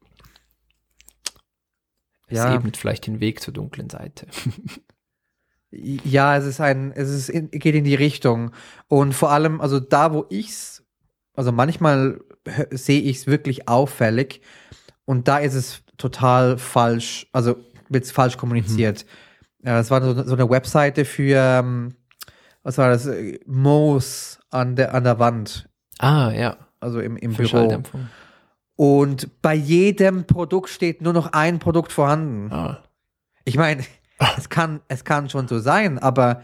Es 2.27 2.37
Ja. 2.37 2.53
ebnet 2.53 2.77
vielleicht 2.77 3.07
den 3.07 3.19
Weg 3.19 3.41
zur 3.41 3.53
dunklen 3.53 3.89
Seite. 3.89 4.27
Ja, 5.71 6.35
es 6.35 6.45
ist 6.45 6.59
ein, 6.61 6.91
es 6.95 7.09
ist 7.09 7.29
in, 7.29 7.51
geht 7.51 7.75
in 7.75 7.83
die 7.83 7.95
Richtung. 7.95 8.51
Und 8.87 9.13
vor 9.13 9.31
allem, 9.31 9.61
also 9.61 9.79
da, 9.79 10.13
wo 10.13 10.25
ich's, 10.29 10.83
also 11.35 11.51
manchmal 11.51 12.19
sehe 12.71 13.01
ich 13.01 13.17
es 13.17 13.27
wirklich 13.27 13.67
auffällig 13.67 14.41
und 15.05 15.27
da 15.27 15.37
ist 15.37 15.53
es 15.53 15.81
total 15.97 16.57
falsch, 16.57 17.27
also 17.33 17.55
wird 17.89 18.05
es 18.05 18.11
falsch 18.11 18.37
kommuniziert. 18.37 19.05
Es 19.61 19.91
war 19.91 20.01
so, 20.01 20.23
so 20.23 20.33
eine 20.35 20.49
Webseite 20.49 21.05
für, 21.05 21.35
ähm, 21.37 21.95
was 22.63 22.77
war 22.77 22.89
das, 22.89 23.09
Moos 23.45 24.39
an 24.49 24.75
der, 24.75 24.93
an 24.93 25.03
der 25.03 25.19
Wand, 25.19 25.69
Ah, 25.99 26.31
ja. 26.31 26.57
also 26.79 26.99
im, 27.01 27.17
im 27.17 27.33
Für 27.33 27.43
Büro. 27.43 27.83
Und 28.75 29.41
bei 29.41 29.53
jedem 29.53 30.25
Produkt 30.25 30.69
steht 30.69 31.01
nur 31.01 31.11
noch 31.11 31.33
ein 31.33 31.59
Produkt 31.59 31.91
vorhanden. 31.91 32.51
Ah. 32.53 32.83
Ich 33.43 33.57
meine, 33.57 33.83
es 34.37 34.49
kann, 34.49 34.81
es 34.87 35.03
kann 35.03 35.29
schon 35.29 35.47
so 35.47 35.59
sein, 35.59 35.97
aber 35.99 36.43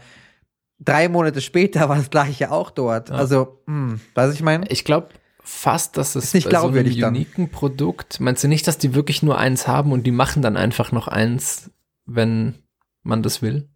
drei 0.78 1.08
Monate 1.08 1.40
später 1.40 1.88
war 1.88 1.96
das 1.96 2.10
gleiche 2.10 2.50
auch 2.50 2.70
dort. 2.70 3.10
Also, 3.10 3.62
hm, 3.66 4.00
weißt 4.14 4.30
du, 4.32 4.34
ich 4.34 4.42
meine? 4.42 4.66
Ich 4.68 4.84
glaube 4.84 5.08
fast, 5.42 5.96
dass 5.96 6.16
es 6.16 6.24
Ist 6.26 6.34
nicht 6.34 6.44
bei 6.44 6.50
so 6.50 6.56
einem 6.56 6.62
glaubwürdig 6.72 6.98
dann. 6.98 7.14
uniken 7.14 7.50
Produkt, 7.50 8.18
meinst 8.20 8.42
du 8.42 8.48
nicht, 8.48 8.66
dass 8.66 8.78
die 8.78 8.94
wirklich 8.94 9.22
nur 9.22 9.38
eins 9.38 9.68
haben 9.68 9.92
und 9.92 10.04
die 10.04 10.10
machen 10.10 10.42
dann 10.42 10.56
einfach 10.56 10.90
noch 10.92 11.06
eins, 11.08 11.70
wenn 12.04 12.54
man 13.02 13.22
das 13.22 13.42
will? 13.42 13.68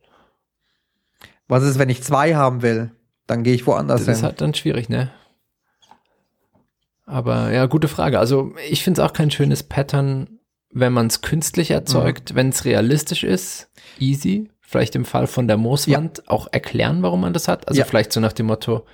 Was 1.47 1.63
ist, 1.63 1.79
wenn 1.79 1.89
ich 1.89 2.03
zwei 2.03 2.35
haben 2.35 2.63
will? 2.63 2.91
Dann 3.27 3.45
gehe 3.45 3.55
ich 3.55 3.67
woanders 3.67 4.01
Das 4.01 4.07
hin. 4.07 4.15
ist 4.15 4.23
halt 4.25 4.41
dann 4.41 4.55
schwierig, 4.55 4.89
ne? 4.89 5.11
Aber 7.07 7.51
ja, 7.53 7.67
gute 7.67 7.89
Frage. 7.89 8.19
Also 8.19 8.53
ich 8.69 8.83
finde 8.85 9.01
es 9.01 9.09
auch 9.09 9.13
kein 9.13 9.31
schönes 9.31 9.63
Pattern, 9.63 10.40
wenn 10.73 10.93
man 10.93 11.07
es 11.09 11.21
künstlich 11.21 11.71
Mhm. 11.71 11.75
erzeugt. 11.77 12.35
Wenn 12.35 12.49
es 12.51 12.65
realistisch 12.65 13.25
ist, 13.25 13.69
easy. 13.99 14.51
Vielleicht 14.61 14.95
im 14.95 15.05
Fall 15.05 15.27
von 15.27 15.49
der 15.49 15.57
Mooswand 15.57 16.29
auch 16.29 16.47
erklären, 16.53 17.03
warum 17.03 17.21
man 17.23 17.33
das 17.33 17.49
hat. 17.49 17.67
Also 17.69 17.81
Ja. 17.81 17.85
vielleicht 17.85 18.13
so 18.13 18.21
nach 18.21 18.33
dem 18.33 18.47
Motto, 18.47 18.87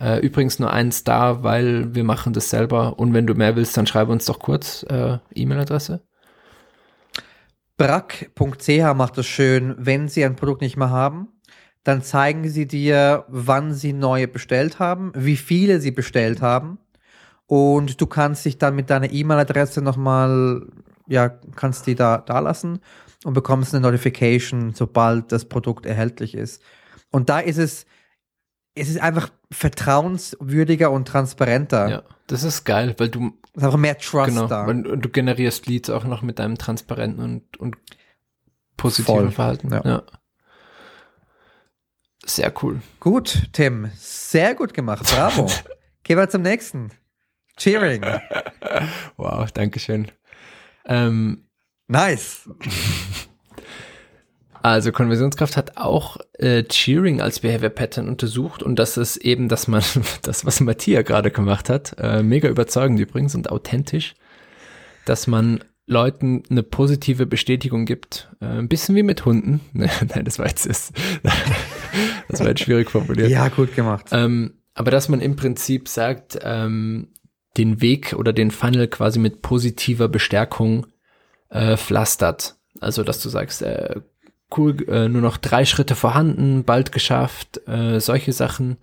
äh, 0.00 0.18
übrigens 0.18 0.58
nur 0.58 0.72
eins 0.72 1.04
da, 1.04 1.44
weil 1.44 1.94
wir 1.94 2.02
machen 2.02 2.32
das 2.32 2.50
selber. 2.50 2.98
Und 2.98 3.14
wenn 3.14 3.26
du 3.28 3.34
mehr 3.34 3.54
willst, 3.54 3.76
dann 3.76 3.86
schreibe 3.86 4.10
uns 4.10 4.24
doch 4.24 4.40
kurz 4.40 4.84
äh, 4.88 5.18
E-Mail-Adresse. 5.34 6.02
Brack.ch 7.76 8.94
macht 8.94 9.16
es 9.18 9.26
schön, 9.26 9.74
wenn 9.78 10.08
sie 10.08 10.24
ein 10.24 10.36
Produkt 10.36 10.60
nicht 10.60 10.76
mehr 10.76 10.90
haben, 10.90 11.28
dann 11.84 12.02
zeigen 12.02 12.48
sie 12.48 12.66
dir, 12.66 13.24
wann 13.28 13.72
sie 13.72 13.92
neue 13.94 14.28
bestellt 14.28 14.78
haben, 14.78 15.12
wie 15.14 15.36
viele 15.36 15.80
sie 15.80 15.90
bestellt 15.92 16.42
haben. 16.42 16.78
Und 17.46 18.00
du 18.00 18.06
kannst 18.06 18.44
dich 18.44 18.58
dann 18.58 18.76
mit 18.76 18.90
deiner 18.90 19.10
E-Mail-Adresse 19.10 19.80
nochmal, 19.82 20.66
ja, 21.10 21.28
kannst 21.28 21.86
die 21.86 21.94
da, 21.94 22.18
da 22.18 22.38
lassen 22.38 22.80
und 23.24 23.34
bekommst 23.34 23.74
eine 23.74 23.82
Notification, 23.82 24.72
sobald 24.74 25.30
das 25.32 25.44
Produkt 25.44 25.84
erhältlich 25.84 26.34
ist. 26.34 26.62
Und 27.10 27.28
da 27.28 27.40
ist 27.40 27.58
es, 27.58 27.84
es 28.74 28.88
ist 28.88 29.00
einfach 29.00 29.28
vertrauenswürdiger 29.50 30.90
und 30.90 31.06
transparenter. 31.08 31.88
Ja, 31.88 32.02
das 32.28 32.44
ist 32.44 32.64
geil, 32.64 32.94
weil 32.98 33.08
du 33.08 33.32
Es 33.52 33.58
ist 33.62 33.64
einfach 33.64 33.78
mehr 33.78 33.98
Trust 33.98 34.28
Genau. 34.30 34.46
da. 34.46 34.64
Und, 34.64 34.86
und 34.86 35.04
du 35.04 35.08
generierst 35.08 35.66
Leads 35.66 35.90
auch 35.90 36.04
noch 36.04 36.22
mit 36.22 36.38
deinem 36.38 36.56
transparenten 36.56 37.22
und, 37.22 37.56
und 37.58 37.76
positiven 38.76 39.16
Voll. 39.24 39.30
Verhalten. 39.32 39.70
Ja. 39.72 39.82
Ja. 39.84 40.02
Sehr 42.24 42.52
cool. 42.62 42.80
Gut, 43.00 43.48
Tim. 43.52 43.90
Sehr 43.96 44.54
gut 44.54 44.72
gemacht. 44.72 45.04
Bravo. 45.12 45.46
Gehen 46.04 46.16
wir 46.18 46.28
zum 46.28 46.42
nächsten. 46.42 46.90
Cheering. 47.56 48.02
Wow, 49.16 49.50
Dankeschön. 49.52 50.10
Ähm, 50.84 51.44
Nice. 51.90 52.48
also 54.62 54.92
Konversionskraft 54.92 55.56
hat 55.56 55.76
auch 55.76 56.18
äh, 56.38 56.62
Cheering 56.62 57.20
als 57.20 57.40
Behavior 57.40 57.70
Pattern 57.70 58.08
untersucht 58.08 58.62
und 58.62 58.78
das 58.78 58.96
ist 58.96 59.16
eben, 59.16 59.48
dass 59.48 59.66
man 59.66 59.82
das, 60.22 60.44
was 60.44 60.60
Matthias 60.60 61.04
gerade 61.04 61.32
gemacht 61.32 61.68
hat, 61.68 61.96
äh, 61.98 62.22
mega 62.22 62.48
überzeugend 62.48 63.00
übrigens 63.00 63.34
und 63.34 63.50
authentisch, 63.50 64.14
dass 65.04 65.26
man 65.26 65.64
Leuten 65.86 66.44
eine 66.48 66.62
positive 66.62 67.26
Bestätigung 67.26 67.84
gibt. 67.84 68.30
Äh, 68.40 68.46
ein 68.46 68.68
bisschen 68.68 68.94
wie 68.94 69.02
mit 69.02 69.24
Hunden. 69.24 69.60
Nein, 69.72 70.24
das 70.24 70.38
war 70.38 70.46
jetzt 70.46 70.68
das, 70.68 70.92
das 72.28 72.38
war 72.38 72.48
jetzt 72.48 72.60
schwierig 72.60 72.88
formuliert. 72.90 73.30
Ja, 73.30 73.48
gut 73.48 73.74
gemacht. 73.74 74.06
Ähm, 74.12 74.54
aber 74.74 74.92
dass 74.92 75.08
man 75.08 75.20
im 75.20 75.34
Prinzip 75.34 75.88
sagt, 75.88 76.38
ähm, 76.44 77.08
den 77.56 77.80
Weg 77.80 78.14
oder 78.14 78.32
den 78.32 78.50
Funnel 78.50 78.88
quasi 78.88 79.18
mit 79.18 79.42
positiver 79.42 80.08
Bestärkung 80.08 80.86
äh, 81.48 81.76
pflastert. 81.76 82.56
Also, 82.80 83.02
dass 83.02 83.20
du 83.22 83.28
sagst, 83.28 83.62
äh, 83.62 84.00
cool, 84.56 84.76
äh, 84.88 85.08
nur 85.08 85.22
noch 85.22 85.36
drei 85.36 85.64
Schritte 85.64 85.94
vorhanden, 85.94 86.64
bald 86.64 86.92
geschafft, 86.92 87.66
äh, 87.66 88.00
solche 88.00 88.32
Sachen. 88.32 88.78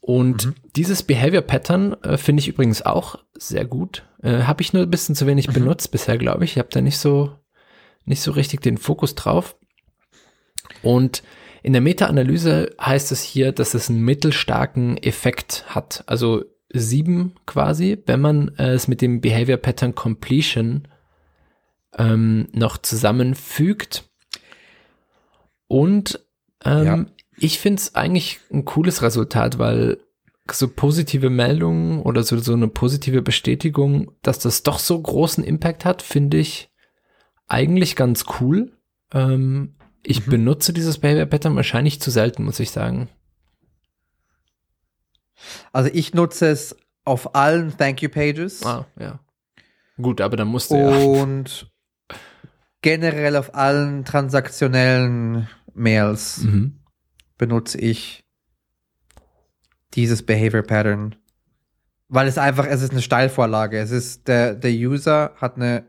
Und 0.00 0.52
dieses 0.76 1.02
Behavior 1.02 1.42
Pattern 1.42 1.94
äh, 2.02 2.18
finde 2.18 2.40
ich 2.40 2.48
übrigens 2.48 2.82
auch 2.82 3.16
sehr 3.32 3.64
gut. 3.64 4.04
Äh, 4.22 4.42
habe 4.42 4.60
ich 4.60 4.72
nur 4.74 4.82
ein 4.82 4.90
bisschen 4.90 5.14
zu 5.14 5.26
wenig 5.26 5.48
benutzt 5.48 5.90
bisher, 5.90 6.18
glaube 6.18 6.44
ich. 6.44 6.52
Ich 6.52 6.58
habe 6.58 6.68
da 6.70 6.82
nicht 6.82 6.98
so 6.98 7.32
nicht 8.04 8.20
so 8.20 8.32
richtig 8.32 8.60
den 8.60 8.78
Fokus 8.78 9.14
drauf. 9.14 9.56
Und 10.82 11.22
in 11.62 11.72
der 11.72 11.80
Meta-Analyse 11.80 12.74
heißt 12.80 13.12
es 13.12 13.22
hier, 13.22 13.52
dass 13.52 13.74
es 13.74 13.88
einen 13.88 14.02
mittelstarken 14.02 14.98
Effekt 14.98 15.64
hat. 15.68 16.04
Also 16.06 16.44
sieben 16.74 17.34
quasi, 17.46 18.02
wenn 18.06 18.20
man 18.20 18.48
äh, 18.58 18.72
es 18.72 18.88
mit 18.88 19.00
dem 19.00 19.20
Behavior 19.20 19.56
Pattern 19.58 19.94
Completion 19.94 20.88
ähm, 21.96 22.48
noch 22.52 22.78
zusammenfügt. 22.78 24.10
Und 25.66 26.20
ähm, 26.64 26.84
Ja. 26.84 27.06
ich 27.38 27.58
finde 27.58 27.80
es 27.80 27.94
eigentlich 27.94 28.40
ein 28.52 28.64
cooles 28.64 29.02
Resultat, 29.02 29.58
weil 29.58 29.98
so 30.50 30.68
positive 30.68 31.30
Meldungen 31.30 32.00
oder 32.02 32.22
so, 32.22 32.36
so 32.38 32.52
eine 32.52 32.68
positive 32.68 33.22
Bestätigung, 33.22 34.12
dass 34.22 34.38
das 34.38 34.62
doch 34.62 34.78
so 34.78 35.00
großen 35.00 35.42
Impact 35.42 35.84
hat, 35.84 36.02
finde 36.02 36.36
ich 36.36 36.70
eigentlich 37.46 37.96
ganz 37.96 38.26
cool. 38.40 38.72
Ähm, 39.12 39.76
ich 40.02 40.26
Mhm. 40.26 40.30
benutze 40.30 40.72
dieses 40.74 40.98
Behavior 40.98 41.26
Pattern 41.26 41.56
wahrscheinlich 41.56 42.00
zu 42.00 42.10
selten, 42.10 42.44
muss 42.44 42.60
ich 42.60 42.70
sagen. 42.70 43.08
Also 45.72 45.90
ich 45.92 46.14
nutze 46.14 46.46
es 46.48 46.76
auf 47.04 47.34
allen 47.34 47.76
Thank 47.76 48.02
You 48.02 48.08
Pages 48.08 48.64
Ah, 48.64 48.86
ja. 48.98 49.18
Gut, 50.00 50.20
aber 50.20 50.36
dann 50.36 50.48
musst 50.48 50.70
du 50.70 50.76
ja. 50.76 50.88
und 51.22 51.70
generell 52.82 53.36
auf 53.36 53.54
allen 53.54 54.04
transaktionellen 54.04 55.48
Mails 55.74 56.38
Mhm. 56.38 56.80
benutze 57.38 57.78
ich 57.78 58.24
dieses 59.94 60.24
Behavior 60.24 60.62
Pattern. 60.62 61.16
Weil 62.08 62.28
es 62.28 62.38
einfach, 62.38 62.66
es 62.66 62.82
ist 62.82 62.90
eine 62.92 63.02
Steilvorlage. 63.02 63.78
Es 63.78 63.90
ist, 63.90 64.28
der, 64.28 64.54
der 64.54 64.70
User 64.72 65.32
hat 65.36 65.56
eine 65.56 65.84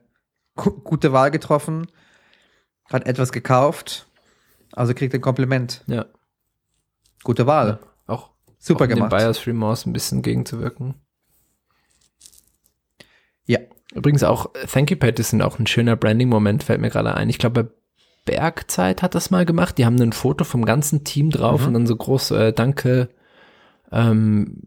gu- 0.56 0.80
gute 0.82 1.12
Wahl 1.12 1.30
getroffen, 1.32 1.88
hat 2.92 3.06
etwas 3.08 3.32
gekauft, 3.32 4.08
also 4.72 4.94
kriegt 4.94 5.14
ein 5.14 5.22
Kompliment. 5.22 5.84
Ja. 5.88 6.06
Gute 7.24 7.48
Wahl. 7.48 7.80
ja. 7.82 7.88
Super 8.66 8.86
um 8.86 8.90
gemacht. 8.90 9.12
Den 9.12 9.18
Buyers 9.18 9.46
Remorse 9.48 9.90
ein 9.90 9.94
bisschen 9.94 10.22
gegenzuwirken. 10.22 10.96
Ja. 13.46 13.60
Übrigens 13.94 14.24
auch 14.24 14.50
Thank 14.72 14.92
You 14.92 14.98
Pages 14.98 15.30
sind 15.30 15.42
auch 15.42 15.60
ein 15.60 15.68
schöner 15.68 15.96
Branding-Moment, 15.96 16.64
fällt 16.64 16.82
mir 16.82 16.90
gerade 16.90 17.14
ein. 17.16 17.30
Ich 17.30 17.38
glaube, 17.38 17.74
Bergzeit 18.26 19.02
hat 19.04 19.14
das 19.16 19.30
mal 19.30 19.46
gemacht. 19.46 19.78
Die 19.78 19.86
haben 19.86 20.02
ein 20.02 20.12
Foto 20.14 20.44
vom 20.44 20.66
ganzen 20.66 21.04
Team 21.04 21.30
drauf 21.30 21.62
Mhm. 21.62 21.68
und 21.68 21.74
dann 21.76 21.88
so 21.88 21.96
groß 21.96 22.32
äh, 22.32 22.54
Danke. 22.54 23.10
Ähm, 23.92 24.58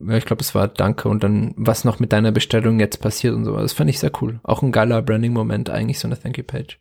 ja, 0.00 0.16
ich 0.16 0.24
glaube, 0.24 0.40
es 0.42 0.54
war 0.54 0.68
Danke 0.68 1.08
und 1.08 1.22
dann 1.22 1.52
was 1.56 1.84
noch 1.84 1.98
mit 2.00 2.12
deiner 2.12 2.32
Bestellung 2.32 2.80
jetzt 2.80 3.00
passiert 3.00 3.34
und 3.34 3.44
so. 3.44 3.56
Das 3.56 3.74
fand 3.74 3.90
ich 3.90 3.98
sehr 3.98 4.12
cool. 4.22 4.40
Auch 4.42 4.62
ein 4.62 4.72
geiler 4.72 5.02
Branding-Moment 5.02 5.68
eigentlich, 5.70 5.98
so 5.98 6.08
eine 6.08 6.18
Thank 6.18 6.38
You 6.38 6.44
Page. 6.44 6.80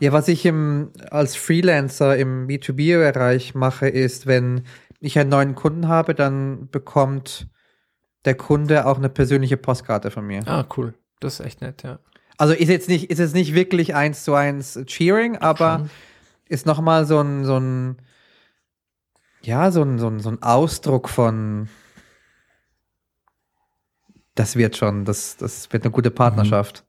Ja, 0.00 0.12
was 0.12 0.28
ich 0.28 0.44
im, 0.46 0.90
als 1.10 1.34
Freelancer 1.34 2.16
im 2.16 2.46
B2B-Bereich 2.46 3.54
mache, 3.54 3.88
ist, 3.88 4.26
wenn 4.26 4.62
ich 5.02 5.18
einen 5.18 5.30
neuen 5.30 5.54
Kunden 5.54 5.88
habe, 5.88 6.14
dann 6.14 6.68
bekommt 6.70 7.48
der 8.24 8.36
Kunde 8.36 8.86
auch 8.86 8.98
eine 8.98 9.08
persönliche 9.08 9.56
Postkarte 9.56 10.10
von 10.10 10.26
mir. 10.26 10.46
Ah, 10.46 10.64
cool. 10.76 10.94
Das 11.20 11.40
ist 11.40 11.46
echt 11.46 11.60
nett, 11.60 11.82
ja. 11.82 11.98
Also 12.38 12.54
ist 12.54 12.68
jetzt 12.68 12.88
nicht, 12.88 13.10
ist 13.10 13.18
jetzt 13.18 13.34
nicht 13.34 13.54
wirklich 13.54 13.94
eins 13.94 14.24
zu 14.24 14.34
eins 14.34 14.78
Cheering, 14.86 15.36
aber 15.36 15.78
Schon. 15.78 15.90
ist 16.48 16.66
nochmal 16.66 17.04
so 17.04 17.20
ein, 17.20 17.44
so 17.44 17.58
ein, 17.58 17.96
ja, 19.42 19.70
so 19.72 19.82
ein, 19.82 19.98
so 19.98 20.08
ein, 20.08 20.20
so 20.20 20.30
ein 20.30 20.42
Ausdruck 20.42 21.08
von, 21.08 21.68
das 24.34 24.56
wird 24.56 24.76
schon, 24.76 25.04
das, 25.04 25.36
das 25.36 25.72
wird 25.72 25.84
eine 25.84 25.92
gute 25.92 26.10
Partnerschaft. 26.10 26.84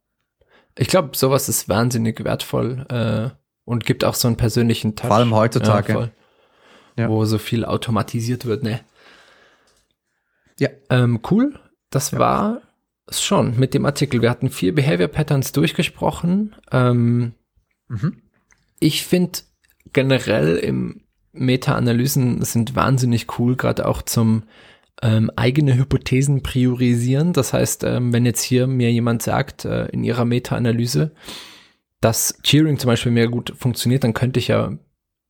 Ich 0.77 0.87
glaube, 0.87 1.15
sowas 1.15 1.49
ist 1.49 1.67
wahnsinnig 1.67 2.23
wertvoll 2.23 2.85
äh, 2.89 3.35
und 3.65 3.85
gibt 3.85 4.03
auch 4.03 4.15
so 4.15 4.27
einen 4.27 4.37
persönlichen 4.37 4.95
Touch. 4.95 5.07
Vor 5.07 5.17
allem 5.17 5.35
heutzutage. 5.35 5.93
Ja. 5.93 6.09
Ja. 6.97 7.09
Wo 7.09 7.25
so 7.25 7.37
viel 7.37 7.65
automatisiert 7.65 8.45
wird, 8.45 8.63
ne? 8.63 8.81
Ja. 10.59 10.69
Ähm, 10.89 11.19
cool. 11.31 11.59
Das 11.89 12.11
Ja. 12.11 12.19
war 12.19 12.61
es 13.07 13.21
schon 13.21 13.59
mit 13.59 13.73
dem 13.73 13.85
Artikel. 13.85 14.21
Wir 14.21 14.29
hatten 14.29 14.49
vier 14.49 14.73
Behavior 14.73 15.07
Patterns 15.07 15.51
durchgesprochen. 15.51 16.55
Ähm, 16.71 17.33
Mhm. 17.89 18.21
ich 18.79 19.03
finde 19.05 19.39
generell 19.91 20.55
im 20.57 21.01
Meta-Analysen 21.33 22.43
sind 22.43 22.75
wahnsinnig 22.75 23.39
cool, 23.39 23.55
gerade 23.55 23.87
auch 23.87 24.01
zum 24.03 24.43
ähm, 25.01 25.31
eigene 25.35 25.75
Hypothesen 25.75 26.43
priorisieren. 26.43 27.33
Das 27.33 27.51
heißt, 27.51 27.83
ähm, 27.83 28.13
wenn 28.13 28.25
jetzt 28.25 28.43
hier 28.43 28.67
mir 28.67 28.91
jemand 28.91 29.21
sagt 29.23 29.65
äh, 29.65 29.87
in 29.87 30.03
ihrer 30.03 30.23
Meta-Analyse, 30.25 31.11
dass 31.99 32.39
Cheering 32.43 32.77
zum 32.77 32.87
Beispiel 32.89 33.11
mehr 33.11 33.27
gut 33.27 33.53
funktioniert, 33.57 34.03
dann 34.03 34.13
könnte 34.13 34.39
ich 34.39 34.49
ja 34.49 34.77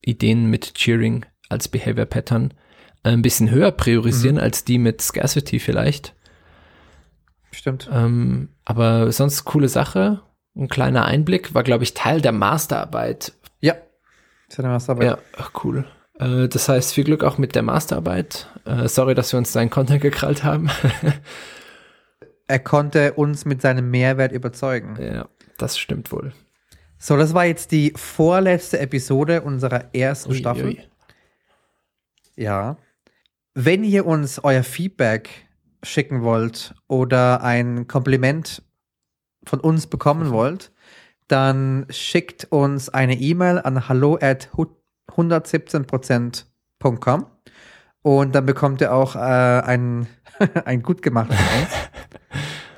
Ideen 0.01 0.47
mit 0.49 0.73
Cheering 0.75 1.25
als 1.53 1.67
Behavior 1.69 2.05
Pattern 2.05 2.53
äh, 3.03 3.09
ein 3.11 3.21
bisschen 3.21 3.49
höher 3.49 3.71
priorisieren 3.71 4.37
als 4.37 4.65
die 4.65 4.77
mit 4.77 5.01
Scarcity 5.01 5.59
vielleicht. 5.59 6.13
Stimmt. 7.51 7.89
Ähm, 7.91 8.49
aber 8.65 9.11
sonst 9.11 9.45
coole 9.45 9.69
Sache. 9.69 10.21
Ein 10.55 10.67
kleiner 10.67 11.05
Einblick 11.05 11.53
war, 11.53 11.63
glaube 11.63 11.83
ich, 11.83 11.93
Teil 11.93 12.21
der 12.21 12.31
Masterarbeit 12.31 13.33
Ja. 13.61 13.73
Das 14.47 14.57
ist 14.57 14.59
eine 14.59 14.69
Masterarbeit. 14.73 15.07
ja, 15.07 15.17
ach, 15.37 15.51
cool. 15.63 15.85
Äh, 16.19 16.47
das 16.47 16.69
heißt, 16.69 16.93
viel 16.93 17.03
Glück 17.05 17.23
auch 17.23 17.37
mit 17.37 17.55
der 17.55 17.63
Masterarbeit. 17.63 18.47
Äh, 18.65 18.87
sorry, 18.87 19.15
dass 19.15 19.31
wir 19.33 19.37
uns 19.37 19.51
deinen 19.51 19.69
Content 19.69 20.01
gekrallt 20.01 20.43
haben. 20.43 20.69
Er 22.45 22.59
konnte 22.59 23.13
uns 23.13 23.45
mit 23.45 23.61
seinem 23.61 23.89
Mehrwert 23.89 24.33
überzeugen. 24.33 24.97
ja, 25.01 25.27
das 25.57 25.77
stimmt 25.77 26.11
wohl. 26.11 26.33
So, 26.99 27.15
das 27.17 27.33
war 27.33 27.45
jetzt 27.45 27.71
die 27.71 27.93
vorletzte 27.95 28.79
Episode 28.79 29.41
unserer 29.41 29.93
ersten 29.95 30.31
Ui, 30.31 30.37
Staffel. 30.37 30.65
ui. 30.65 30.79
Ja. 32.35 32.77
Wenn 33.53 33.83
ihr 33.83 34.05
uns 34.05 34.39
euer 34.43 34.63
Feedback 34.63 35.47
schicken 35.83 36.23
wollt 36.23 36.73
oder 36.87 37.43
ein 37.43 37.87
Kompliment 37.87 38.63
von 39.45 39.59
uns 39.59 39.87
bekommen 39.87 40.31
wollt, 40.31 40.71
dann 41.27 41.85
schickt 41.89 42.47
uns 42.51 42.87
eine 42.89 43.19
E-Mail 43.19 43.59
an 43.59 43.87
hallo 43.87 44.17
at 44.19 44.49
117%.com 45.09 47.25
und 48.01 48.35
dann 48.35 48.45
bekommt 48.45 48.81
ihr 48.81 48.93
auch 48.93 49.15
äh, 49.15 49.19
ein, 49.19 50.07
ein 50.65 50.81
gut 50.81 51.01
gemacht 51.01 51.33
von 51.33 51.61
uns. 51.61 51.69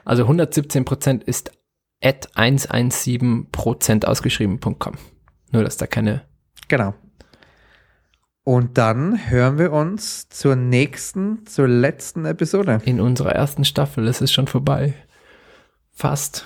Also 0.08 0.22
117 0.22 0.86
Prozent 0.86 1.24
ist 1.24 1.52
at 2.00 2.30
117 2.36 3.50
Prozent 3.52 4.08
ausgeschrieben.com. 4.08 4.94
Nur, 5.52 5.64
dass 5.64 5.78
da 5.78 5.88
keine. 5.88 6.22
Genau. 6.68 6.94
Und 8.46 8.78
dann 8.78 9.28
hören 9.32 9.58
wir 9.58 9.74
uns 9.74 10.30
zur 10.30 10.56
nächsten, 10.56 11.48
zur 11.48 11.68
letzten 11.68 12.26
Episode. 12.26 12.80
In 12.86 13.02
unserer 13.02 13.32
ersten 13.32 13.66
Staffel, 13.66 14.08
es 14.08 14.22
ist 14.22 14.32
schon 14.32 14.46
vorbei. 14.48 14.94
Fast. 15.92 16.46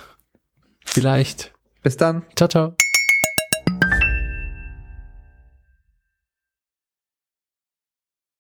Vielleicht. 0.85 1.53
Bis 1.83 1.97
dann. 1.97 2.23
Ciao, 2.35 2.47
ciao. 2.47 2.88